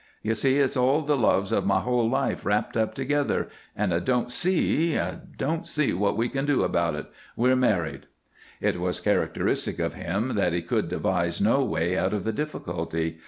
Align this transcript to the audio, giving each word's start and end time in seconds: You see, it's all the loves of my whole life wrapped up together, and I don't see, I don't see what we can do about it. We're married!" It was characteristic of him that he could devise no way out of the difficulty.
You 0.23 0.33
see, 0.33 0.57
it's 0.57 0.75
all 0.75 1.01
the 1.01 1.15
loves 1.15 1.51
of 1.51 1.63
my 1.67 1.81
whole 1.81 2.09
life 2.09 2.43
wrapped 2.43 2.75
up 2.75 2.95
together, 2.95 3.49
and 3.75 3.93
I 3.93 3.99
don't 3.99 4.31
see, 4.31 4.97
I 4.97 5.19
don't 5.37 5.67
see 5.67 5.93
what 5.93 6.17
we 6.17 6.27
can 6.27 6.47
do 6.47 6.63
about 6.63 6.95
it. 6.95 7.05
We're 7.35 7.55
married!" 7.55 8.07
It 8.59 8.79
was 8.79 8.99
characteristic 8.99 9.77
of 9.77 9.93
him 9.93 10.33
that 10.33 10.53
he 10.53 10.63
could 10.63 10.87
devise 10.89 11.39
no 11.39 11.63
way 11.63 11.95
out 11.99 12.15
of 12.15 12.23
the 12.23 12.33
difficulty. 12.33 13.19